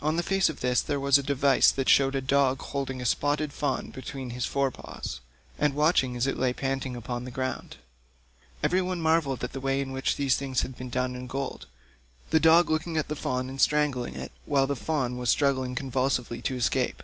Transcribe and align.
On 0.00 0.14
the 0.14 0.22
face 0.22 0.48
of 0.48 0.60
this 0.60 0.80
there 0.80 1.00
was 1.00 1.18
a 1.18 1.20
device 1.24 1.72
that 1.72 1.88
shewed 1.88 2.14
a 2.14 2.20
dog 2.20 2.60
holding 2.62 3.00
a 3.00 3.04
spotted 3.04 3.52
fawn 3.52 3.90
between 3.90 4.30
his 4.30 4.46
fore 4.46 4.70
paws, 4.70 5.18
and 5.58 5.74
watching 5.74 6.14
it 6.14 6.18
as 6.18 6.26
it 6.28 6.36
lay 6.38 6.52
panting 6.52 6.94
upon 6.94 7.24
the 7.24 7.32
ground. 7.32 7.74
Every 8.62 8.80
one 8.80 9.00
marvelled 9.00 9.42
at 9.42 9.50
the 9.52 9.58
way 9.60 9.80
in 9.80 9.90
which 9.90 10.14
these 10.14 10.36
things 10.36 10.60
had 10.60 10.76
been 10.76 10.90
done 10.90 11.16
in 11.16 11.26
gold, 11.26 11.66
the 12.30 12.38
dog 12.38 12.70
looking 12.70 12.96
at 12.96 13.08
the 13.08 13.16
fawn, 13.16 13.48
and 13.48 13.60
strangling 13.60 14.14
it, 14.14 14.30
while 14.44 14.68
the 14.68 14.76
fawn 14.76 15.16
was 15.16 15.28
struggling 15.28 15.74
convulsively 15.74 16.40
to 16.42 16.54
escape. 16.54 17.02